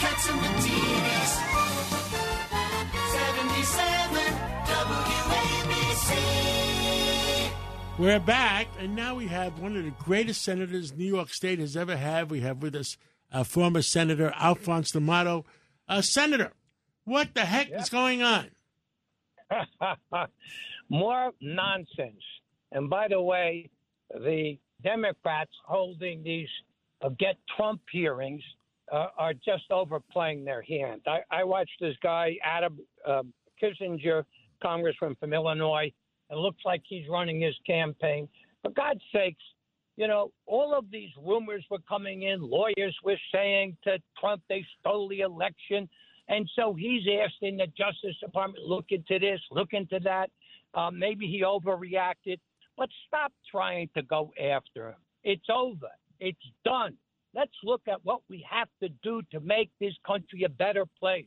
[0.00, 1.30] Catsimatidis.
[3.14, 4.34] 77
[4.66, 6.10] WABC.
[7.98, 11.76] We're back, and now we have one of the greatest senators New York State has
[11.76, 12.30] ever had.
[12.30, 12.96] We have with us
[13.32, 15.44] uh, former Senator Alphonse D'Amato.
[15.88, 16.52] Uh, Senator,
[17.04, 18.50] what the heck is going on?
[20.88, 22.22] More nonsense.
[22.72, 23.70] And by the way,
[24.10, 26.48] the Democrats holding these
[27.00, 28.42] uh, get Trump hearings
[28.92, 31.00] uh, are just overplaying their hand.
[31.06, 33.22] I, I watched this guy, Adam uh,
[33.62, 34.24] Kinzinger,
[34.62, 35.92] congressman from Illinois.
[36.30, 38.28] And looks like he's running his campaign.
[38.62, 39.42] For God's sakes,
[39.96, 42.40] you know, all of these rumors were coming in.
[42.40, 45.88] Lawyers were saying to Trump they stole the election.
[46.28, 50.30] And so he's asking the Justice Department, look into this, look into that.
[50.72, 52.38] Uh, maybe he overreacted.
[52.76, 54.96] But stop trying to go after him.
[55.22, 55.88] It's over.
[56.20, 56.96] It's done.
[57.34, 61.26] Let's look at what we have to do to make this country a better place.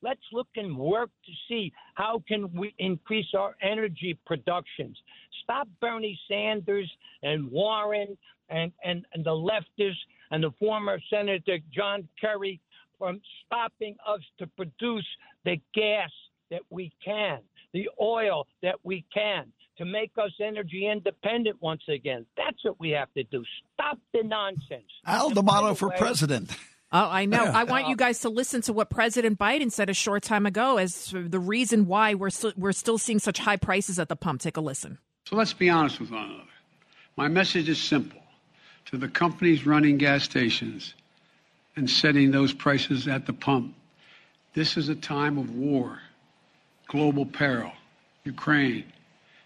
[0.00, 4.96] Let's look and work to see how can we increase our energy productions.
[5.42, 6.90] Stop Bernie Sanders
[7.22, 8.16] and Warren
[8.48, 9.96] and, and, and the leftists
[10.30, 12.60] and the former Senator John Kerry
[12.96, 15.06] from stopping us to produce
[15.44, 16.10] the gas
[16.50, 17.40] that we can,
[17.72, 22.26] the oil that we can, to make us energy independent once again.
[22.36, 23.44] That's what we have to do.
[23.74, 24.82] Stop the nonsense.
[25.06, 26.50] Al And by D'Amato for way- president.
[26.90, 27.44] Oh, I know.
[27.44, 30.78] I want you guys to listen to what President Biden said a short time ago
[30.78, 34.40] as the reason why we're still, we're still seeing such high prices at the pump.
[34.40, 34.96] Take a listen.
[35.26, 36.42] So let's be honest with one another.
[37.16, 38.22] My message is simple
[38.86, 40.94] to the companies running gas stations
[41.76, 43.74] and setting those prices at the pump.
[44.54, 46.00] This is a time of war,
[46.86, 47.72] global peril,
[48.24, 48.84] Ukraine.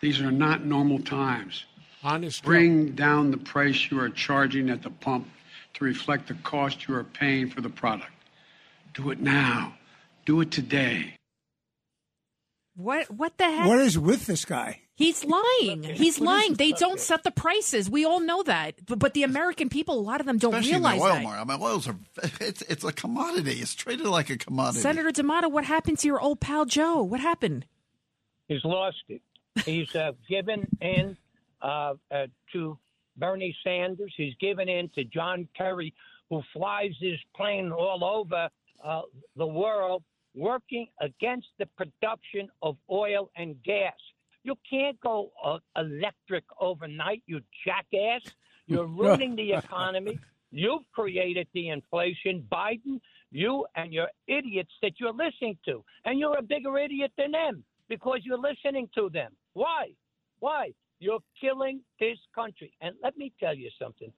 [0.00, 1.64] These are not normal times.
[2.02, 2.44] Honest.
[2.44, 5.28] Bring down the price you are charging at the pump
[5.74, 8.12] to reflect the cost you are paying for the product.
[8.94, 9.74] Do it now.
[10.24, 11.14] Do it today.
[12.76, 13.66] What what the heck?
[13.66, 14.82] What is with this guy?
[14.94, 15.82] He's lying.
[15.82, 16.54] He's What is lying.
[16.54, 17.90] They stuff don't set the prices.
[17.90, 18.74] We all know that.
[18.86, 21.14] But, but the American people, a lot of them don't Especially in the realize oil
[21.14, 21.22] that.
[21.22, 21.40] market.
[21.40, 21.96] I mean, oils are
[22.40, 23.52] it's it's a commodity.
[23.60, 24.80] It's traded like a commodity.
[24.80, 27.02] Senator D'Amato, what happened to your old pal Joe?
[27.02, 27.66] What happened?
[28.48, 29.20] He's lost it.
[29.64, 31.16] He's uh, given in
[31.62, 32.78] uh, uh, to
[33.16, 34.12] Bernie Sanders.
[34.16, 35.94] He's given in to John Kerry,
[36.30, 38.48] who flies his plane all over
[38.84, 39.02] uh,
[39.36, 40.02] the world,
[40.34, 43.94] working against the production of oil and gas.
[44.44, 48.22] You can't go uh, electric overnight, you jackass.
[48.66, 50.18] You're ruining the economy.
[50.52, 52.46] You've created the inflation.
[52.50, 53.00] Biden,
[53.32, 55.84] you and your idiots that you're listening to.
[56.04, 59.32] And you're a bigger idiot than them because you're listening to them.
[59.56, 59.86] Why?
[60.40, 60.72] Why?
[60.98, 62.72] You're killing this country.
[62.82, 64.12] And let me tell you something.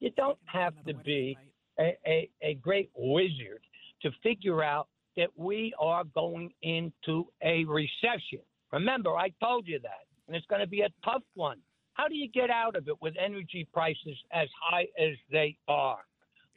[0.00, 1.38] You don't have to be
[1.78, 3.62] a, a, a great wizard
[4.02, 8.40] to figure out that we are going into a recession.
[8.72, 10.06] Remember, I told you that.
[10.26, 11.58] And it's going to be a tough one.
[11.94, 15.98] How do you get out of it with energy prices as high as they are?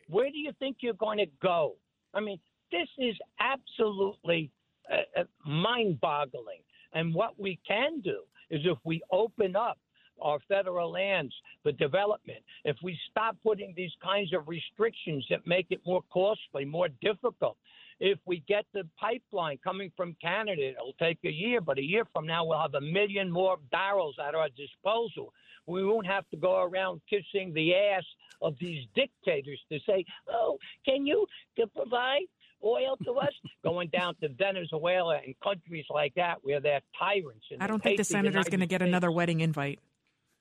[0.09, 1.75] Where do you think you're going to go?
[2.15, 2.39] I mean,
[2.71, 4.49] this is absolutely
[4.91, 6.63] uh, uh, mind boggling.
[6.93, 9.77] And what we can do is if we open up
[10.21, 11.33] our federal lands
[11.63, 16.65] for development, if we stop putting these kinds of restrictions that make it more costly,
[16.65, 17.57] more difficult,
[17.99, 22.05] if we get the pipeline coming from Canada, it'll take a year, but a year
[22.13, 25.33] from now we'll have a million more barrels at our disposal.
[25.67, 28.03] We won't have to go around kissing the ass
[28.41, 31.25] of these dictators to say, "Oh, can you
[31.73, 32.27] provide
[32.63, 33.31] oil to us?"
[33.63, 37.45] Going down to Venezuela and countries like that where they're tyrants.
[37.51, 39.79] And I don't think the hate senator's going to get another wedding invite.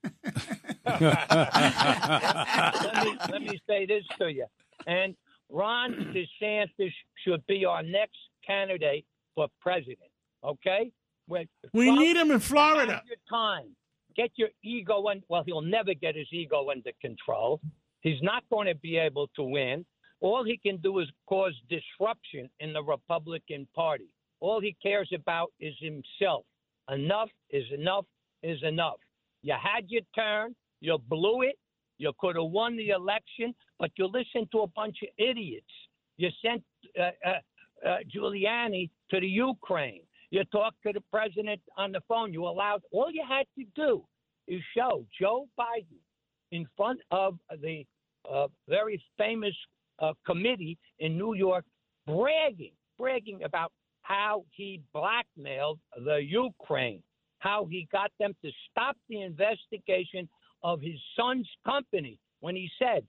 [0.04, 0.14] let,
[3.04, 4.46] me, let me say this to you.
[4.86, 5.14] And
[5.48, 6.92] Ron DeSantis
[7.24, 10.10] should be our next candidate for president.
[10.42, 10.90] Okay?
[11.26, 13.02] When We Trump, need him in Florida.
[13.06, 13.76] your time.
[14.16, 15.22] Get your ego in.
[15.28, 17.60] Well, he'll never get his ego under control.
[18.00, 19.86] He's not going to be able to win.
[20.22, 24.08] All he can do is cause disruption in the Republican Party.
[24.40, 26.44] All he cares about is himself.
[26.88, 28.06] Enough is enough
[28.42, 28.98] is enough.
[29.42, 30.54] You had your turn.
[30.80, 31.58] You blew it.
[31.98, 35.66] You could have won the election, but you listened to a bunch of idiots.
[36.16, 36.62] You sent
[36.98, 40.02] uh, uh, uh, Giuliani to the Ukraine.
[40.30, 42.32] You talked to the president on the phone.
[42.32, 42.82] You allowed.
[42.92, 44.04] All you had to do
[44.46, 46.00] is show Joe Biden
[46.52, 47.84] in front of the
[48.30, 49.54] uh, very famous
[50.02, 51.64] uh, committee in New York,
[52.06, 53.72] bragging, bragging about
[54.02, 57.02] how he blackmailed the Ukraine,
[57.38, 60.28] how he got them to stop the investigation
[60.62, 63.04] of his son's company when he said,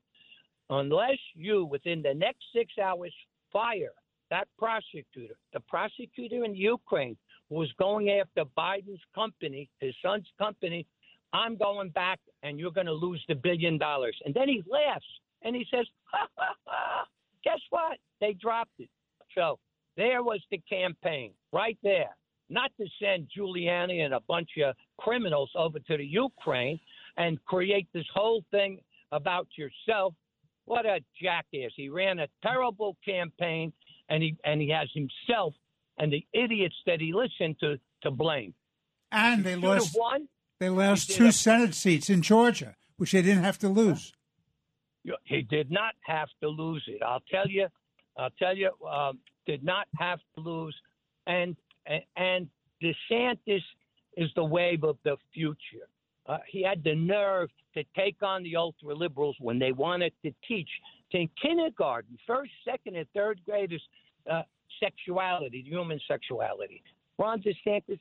[0.70, 3.14] unless you, within the next six hours,
[3.52, 3.94] fire
[4.34, 7.16] that prosecutor, the prosecutor in Ukraine
[7.50, 10.88] who was going after Biden's company, his son's company.
[11.34, 14.16] I'm going back, and you're going to lose the billion dollars.
[14.24, 15.06] And then he laughs
[15.42, 17.06] and he says, ha, ha, ha.
[17.44, 17.98] "Guess what?
[18.22, 18.90] They dropped it."
[19.36, 19.60] So
[19.98, 22.16] there was the campaign right there.
[22.50, 26.80] Not to send Giuliani and a bunch of criminals over to the Ukraine
[27.18, 28.80] and create this whole thing
[29.12, 30.14] about yourself.
[30.66, 31.72] What a jackass!
[31.76, 33.74] He ran a terrible campaign,
[34.10, 35.54] and he and he has himself
[35.98, 38.54] and the idiots that he listened to to blame.
[39.12, 39.96] And they lost.
[39.98, 40.28] won.
[40.64, 44.14] They lost two Senate seats in Georgia, which they didn't have to lose.
[45.26, 47.02] He did not have to lose it.
[47.04, 47.68] I'll tell you.
[48.16, 48.72] I'll tell you.
[48.88, 50.74] Um, did not have to lose,
[51.28, 52.50] and and, and
[52.82, 53.62] DeSantis
[54.16, 55.86] is the wave of the future.
[56.28, 60.34] Uh, he had the nerve to take on the ultra liberals when they wanted to
[60.48, 60.70] teach
[61.12, 63.82] in kindergarten, first, second, and third graders
[64.32, 64.44] uh,
[64.82, 66.82] sexuality, human sexuality.
[67.20, 68.00] Ron DeSantis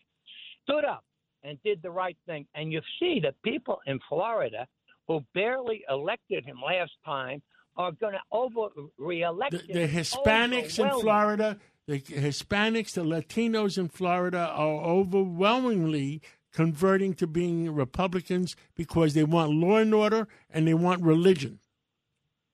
[0.63, 1.03] stood up
[1.45, 2.47] and did the right thing.
[2.55, 4.67] And you see the people in Florida
[5.09, 7.43] who barely elected him last time
[7.77, 8.69] are going to over
[8.99, 9.67] reelect The, him.
[9.73, 11.01] the Hispanics in.
[11.01, 16.23] Florida, the Hispanics, the Latinos in Florida are overwhelmingly
[16.53, 21.59] converting to being Republicans because they want law and order and they want religion.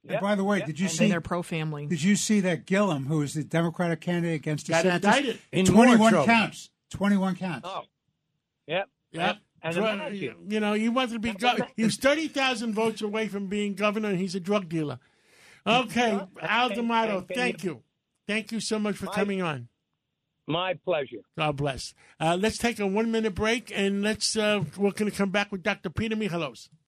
[0.08, 1.04] And by the way, yep, did you and see?
[1.04, 1.86] And they're pro family.
[1.86, 5.38] Did you see that Gillum, who is the Democratic candidate against DeSantis, Got indicted.
[5.52, 6.70] In twenty-one counts.
[6.90, 7.68] Twenty-one counts.
[7.68, 7.82] Oh,
[8.68, 8.88] yep.
[9.10, 9.36] Yep.
[9.60, 11.32] And imagine, you know, he wanted to be.
[11.32, 15.00] Go- he was thirty thousand votes away from being governor, and he's a drug dealer.
[15.66, 17.82] Okay, Al D'Amato, thank you,
[18.28, 19.68] thank you so much for My- coming on.
[20.46, 21.18] my pleasure.
[21.36, 21.92] God bless.
[22.20, 24.36] Uh, let's take a one minute break, and let's.
[24.36, 25.90] Uh, we're going to come back with Dr.
[25.90, 26.68] Peter Michalos.